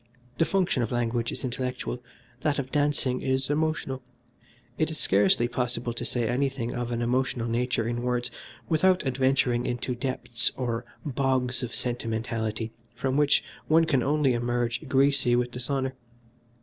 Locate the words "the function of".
0.39-0.91